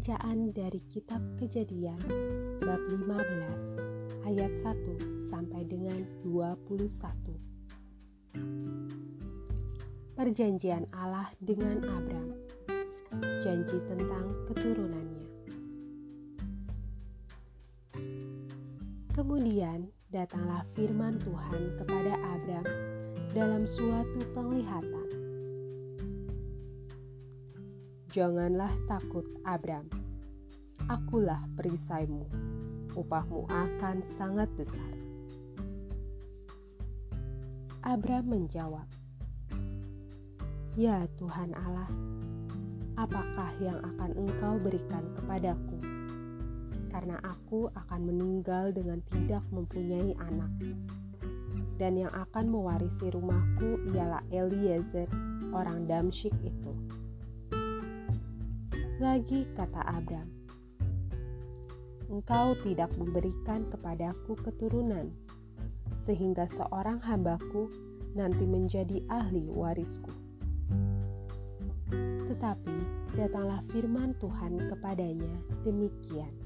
Bacaan 0.00 0.48
dari 0.56 0.80
kitab 0.88 1.20
Kejadian 1.36 2.00
bab 2.64 2.80
15 2.88 4.24
ayat 4.24 4.48
1 4.64 5.28
sampai 5.28 5.60
dengan 5.68 6.00
21. 6.24 6.88
Perjanjian 10.16 10.88
Allah 10.96 11.28
dengan 11.44 11.84
Abram. 11.84 12.32
Janji 13.44 13.76
tentang 13.84 14.40
keturunannya. 14.48 15.28
Kemudian 19.12 19.92
datanglah 20.08 20.64
firman 20.72 21.20
Tuhan 21.20 21.76
kepada 21.76 22.16
Abram 22.24 22.64
dalam 23.36 23.68
suatu 23.68 24.24
penglihatan 24.32 24.99
Janganlah 28.10 28.74
takut, 28.90 29.22
Abram. 29.46 29.86
Akulah 30.90 31.46
perisaimu. 31.54 32.26
Upahmu 32.98 33.46
akan 33.46 34.02
sangat 34.18 34.50
besar. 34.58 34.94
Abram 37.86 38.26
menjawab, 38.26 38.90
"Ya 40.74 41.06
Tuhan 41.22 41.54
Allah, 41.54 41.86
apakah 42.98 43.54
yang 43.62 43.78
akan 43.78 44.10
Engkau 44.18 44.58
berikan 44.58 45.06
kepadaku? 45.14 45.78
Karena 46.90 47.14
aku 47.22 47.70
akan 47.78 48.10
meninggal 48.10 48.74
dengan 48.74 49.06
tidak 49.06 49.46
mempunyai 49.54 50.18
anak, 50.18 50.50
dan 51.78 51.94
yang 51.94 52.10
akan 52.10 52.50
mewarisi 52.50 53.06
rumahku 53.06 53.86
ialah 53.94 54.26
Eliezer, 54.34 55.06
orang 55.54 55.86
Damsyik 55.86 56.34
itu." 56.42 56.74
Lagi 59.00 59.48
kata 59.56 59.80
Abram, 59.96 60.28
Engkau 62.12 62.52
tidak 62.60 62.92
memberikan 63.00 63.64
kepadaku 63.72 64.36
keturunan, 64.44 65.08
sehingga 66.04 66.44
seorang 66.52 67.00
hambaku 67.00 67.72
nanti 68.12 68.44
menjadi 68.44 69.00
ahli 69.08 69.48
warisku. 69.48 70.12
Tetapi 72.28 72.76
datanglah 73.16 73.64
firman 73.72 74.12
Tuhan 74.20 74.68
kepadanya 74.68 75.32
demikian. 75.64 76.36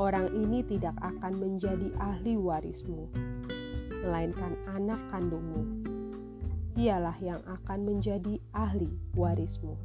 Orang 0.00 0.32
ini 0.32 0.64
tidak 0.64 0.96
akan 1.04 1.44
menjadi 1.44 1.92
ahli 2.00 2.40
warismu, 2.40 3.12
melainkan 4.00 4.56
anak 4.72 5.12
kandungmu. 5.12 5.84
Dialah 6.72 7.20
yang 7.20 7.44
akan 7.44 7.84
menjadi 7.84 8.40
ahli 8.56 8.88
warismu. 9.12 9.76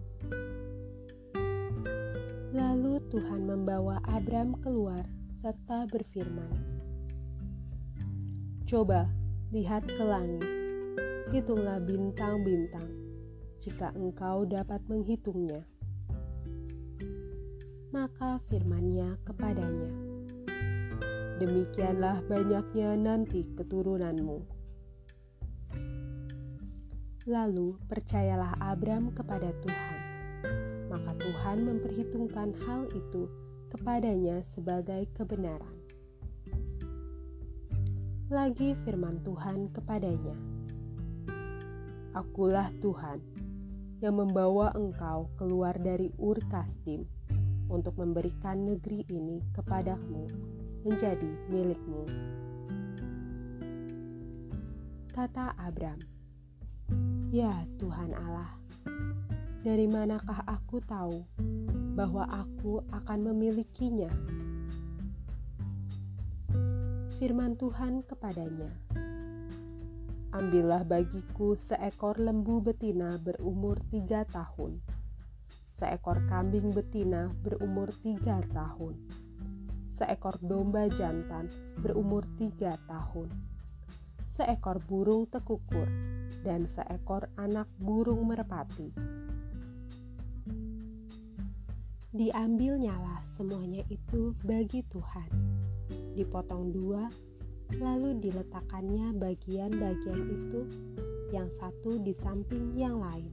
Lalu 2.49 2.97
Tuhan 3.13 3.45
membawa 3.45 4.01
Abram 4.09 4.57
keluar 4.57 5.05
serta 5.37 5.85
berfirman, 5.85 6.49
"Coba 8.65 9.05
lihat 9.53 9.85
ke 9.85 10.01
langit, 10.01 10.49
hitunglah 11.29 11.77
bintang-bintang, 11.77 12.89
jika 13.61 13.93
engkau 13.93 14.49
dapat 14.49 14.81
menghitungnya." 14.89 15.61
Maka 17.93 18.41
firmannya 18.49 19.21
kepadanya, 19.29 19.93
"Demikianlah 21.37 22.25
banyaknya 22.25 22.97
nanti 22.97 23.45
keturunanmu." 23.53 24.41
Lalu 27.29 27.77
percayalah 27.85 28.57
Abram 28.57 29.13
kepada 29.13 29.53
Tuhan 29.61 30.08
maka 30.89 31.13
Tuhan 31.21 31.69
memperhitungkan 31.69 32.57
hal 32.65 32.89
itu 32.97 33.29
kepadanya 33.69 34.41
sebagai 34.57 35.05
kebenaran. 35.13 35.77
Lagi 38.29 38.77
firman 38.85 39.21
Tuhan 39.25 39.73
kepadanya, 39.73 40.37
Akulah 42.13 42.69
Tuhan 42.81 43.21
yang 44.01 44.17
membawa 44.17 44.73
engkau 44.77 45.29
keluar 45.37 45.77
dari 45.77 46.13
Ur 46.17 46.37
Kasdim 46.49 47.05
untuk 47.69 47.97
memberikan 47.97 48.65
negeri 48.65 49.05
ini 49.13 49.41
kepadamu 49.53 50.25
menjadi 50.85 51.31
milikmu. 51.49 52.03
Kata 55.09 55.57
Abram, 55.57 55.99
Ya 57.33 57.65
Tuhan 57.81 58.13
Allah, 58.13 58.58
dari 59.59 59.91
manakah 59.91 60.39
aku 60.47 60.79
tahu 60.87 61.19
bahwa 61.91 62.23
aku 62.31 62.79
akan 62.95 63.19
memilikinya? 63.27 64.07
Firman 67.19 67.59
Tuhan 67.59 68.07
kepadanya, 68.07 68.71
Ambillah 70.31 70.87
bagiku 70.87 71.59
seekor 71.59 72.23
lembu 72.23 72.63
betina 72.63 73.19
berumur 73.19 73.83
tiga 73.91 74.23
tahun, 74.31 74.79
seekor 75.75 76.23
kambing 76.31 76.71
betina 76.71 77.27
berumur 77.43 77.91
tiga 77.99 78.39
tahun, 78.55 78.95
seekor 79.99 80.39
domba 80.39 80.87
jantan 80.87 81.51
berumur 81.83 82.23
tiga 82.39 82.79
tahun, 82.87 83.27
seekor 84.39 84.79
burung 84.87 85.27
tekukur, 85.27 85.91
dan 86.47 86.63
seekor 86.63 87.27
anak 87.35 87.67
burung 87.75 88.31
merpati 88.31 89.18
Diambilnyalah 92.19 93.23
semuanya 93.31 93.79
itu 93.87 94.35
bagi 94.43 94.83
Tuhan. 94.91 95.31
Dipotong 96.19 96.67
dua, 96.67 97.07
lalu 97.79 98.19
diletakkannya 98.19 99.15
bagian-bagian 99.15 100.27
itu 100.27 100.67
yang 101.31 101.47
satu 101.55 101.95
di 102.03 102.11
samping 102.11 102.75
yang 102.75 102.99
lain. 102.99 103.31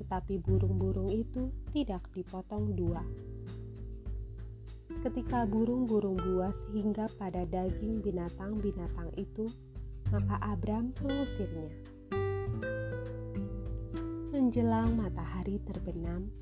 Tetapi 0.00 0.40
burung-burung 0.40 1.12
itu 1.12 1.52
tidak 1.76 2.00
dipotong 2.16 2.72
dua. 2.72 3.04
Ketika 5.04 5.44
burung-burung 5.44 6.16
buas 6.16 6.56
hingga 6.72 7.12
pada 7.20 7.44
daging 7.44 8.00
binatang-binatang 8.00 9.12
itu, 9.20 9.52
maka 10.08 10.40
Abram 10.40 10.96
mengusirnya. 11.04 11.76
Menjelang 14.32 14.96
matahari 14.96 15.60
terbenam, 15.60 16.32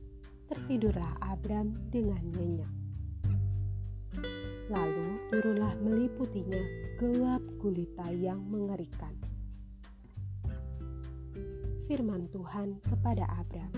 tertidurlah 0.55 1.19
Abram 1.19 1.75
dengan 1.91 2.23
nyenyak. 2.39 2.71
Lalu 4.71 5.19
turunlah 5.35 5.75
meliputinya 5.83 6.63
gelap 6.95 7.43
gulita 7.59 8.07
yang 8.15 8.39
mengerikan. 8.47 9.19
Firman 11.91 12.31
Tuhan 12.31 12.79
kepada 12.87 13.27
Abram, 13.35 13.75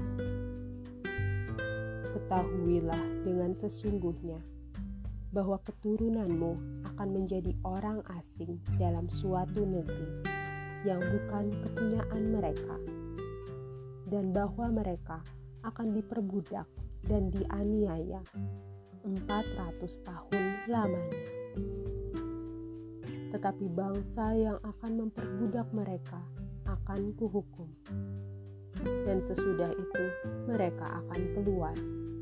Ketahuilah 2.12 3.24
dengan 3.24 3.56
sesungguhnya 3.56 4.36
bahwa 5.32 5.56
keturunanmu 5.64 6.84
akan 6.92 7.08
menjadi 7.08 7.56
orang 7.64 8.04
asing 8.20 8.60
dalam 8.76 9.08
suatu 9.08 9.64
negeri 9.64 10.28
yang 10.84 11.00
bukan 11.00 11.56
kepunyaan 11.64 12.22
mereka, 12.36 12.76
dan 14.12 14.30
bahwa 14.30 14.70
mereka 14.70 15.24
akan 15.66 15.98
diperbudak 15.98 16.66
dan 17.10 17.30
dianiaya 17.34 18.22
400 19.02 20.06
tahun 20.06 20.42
lamanya. 20.70 21.22
Tetapi 23.34 23.66
bangsa 23.74 24.34
yang 24.34 24.58
akan 24.62 24.92
memperbudak 25.06 25.66
mereka 25.74 26.22
akan 26.66 27.14
kuhukum. 27.18 27.66
Dan 29.06 29.18
sesudah 29.18 29.70
itu 29.74 30.04
mereka 30.46 31.02
akan 31.02 31.20
keluar 31.34 31.74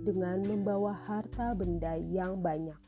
dengan 0.05 0.41
membawa 0.45 0.97
harta 1.05 1.53
benda 1.53 1.97
yang 1.97 2.41
banyak. 2.41 2.81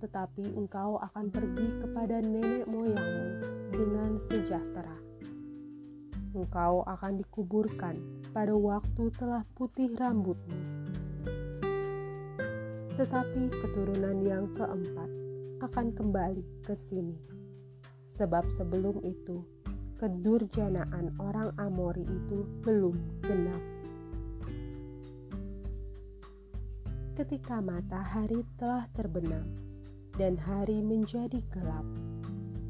Tetapi 0.00 0.52
engkau 0.56 1.00
akan 1.00 1.32
pergi 1.32 1.68
kepada 1.80 2.20
nenek 2.20 2.68
moyangmu 2.68 3.28
dengan 3.72 4.20
sejahtera 4.28 5.03
engkau 6.34 6.82
akan 6.82 7.22
dikuburkan 7.22 8.02
pada 8.34 8.52
waktu 8.52 9.08
telah 9.14 9.46
putih 9.54 9.94
rambutmu. 9.94 10.58
Tetapi 12.98 13.42
keturunan 13.50 14.18
yang 14.26 14.50
keempat 14.58 15.10
akan 15.62 15.94
kembali 15.94 16.42
ke 16.66 16.74
sini, 16.90 17.14
sebab 18.18 18.44
sebelum 18.50 18.98
itu 19.06 19.46
kedurjanaan 20.02 21.14
orang 21.22 21.54
Amori 21.56 22.02
itu 22.02 22.42
belum 22.66 22.98
genap. 23.22 23.62
Ketika 27.14 27.62
matahari 27.62 28.42
telah 28.58 28.90
terbenam 28.90 29.46
dan 30.18 30.34
hari 30.34 30.82
menjadi 30.82 31.38
gelap, 31.54 31.86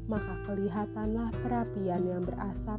maka 0.05 0.33
kelihatanlah 0.45 1.33
perapian 1.41 2.01
yang 2.05 2.21
berasap 2.21 2.77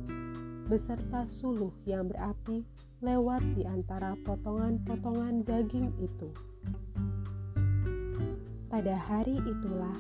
beserta 0.66 1.22
suluh 1.30 1.70
yang 1.86 2.10
berapi 2.10 2.66
lewat 2.98 3.38
di 3.54 3.62
antara 3.62 4.18
potongan-potongan 4.26 5.46
daging 5.46 5.94
itu. 6.02 6.28
Pada 8.66 8.98
hari 8.98 9.38
itulah 9.46 9.94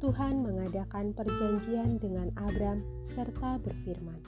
Tuhan 0.00 0.40
mengadakan 0.40 1.12
perjanjian 1.12 2.00
dengan 2.00 2.32
Abram 2.40 2.80
serta 3.12 3.60
berfirman, 3.60 4.20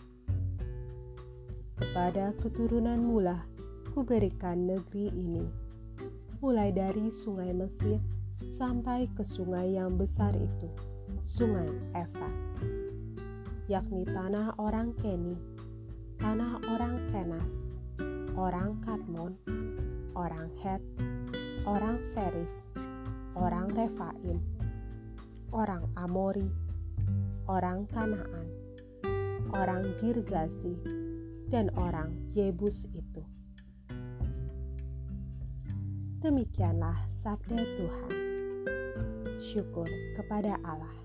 "Kepada 1.81 2.37
keturunanmu 2.37 3.25
lah 3.25 3.41
kuberikan 3.97 4.69
negeri 4.69 5.09
ini, 5.09 5.49
mulai 6.45 6.69
dari 6.69 7.09
sungai 7.09 7.57
Mesir 7.57 7.97
sampai 8.45 9.09
ke 9.17 9.25
sungai 9.25 9.73
yang 9.73 9.97
besar 9.97 10.37
itu, 10.37 10.69
sungai 11.25 11.73
Efrat, 11.97 12.37
yakni 13.73 14.05
tanah 14.05 14.53
orang 14.61 14.93
Keni, 15.01 15.58
tanah 16.19 16.59
orang 16.67 16.99
Kenas, 17.15 17.53
orang 18.35 18.75
Katmon, 18.83 19.39
orang 20.19 20.51
Het, 20.59 20.83
orang 21.63 22.03
Feris, 22.11 22.51
orang 23.39 23.71
Refaim, 23.71 24.43
orang 25.55 25.87
Amori, 25.95 26.51
orang 27.47 27.87
Kanaan, 27.87 28.51
orang 29.55 29.95
Girgasi, 30.03 30.75
dan 31.55 31.71
orang 31.79 32.11
Yebus 32.35 32.91
itu. 32.91 33.23
Demikianlah 36.19 36.99
sabda 37.23 37.63
Tuhan. 37.63 38.11
Syukur 39.39 39.87
kepada 40.19 40.59
Allah. 40.67 40.98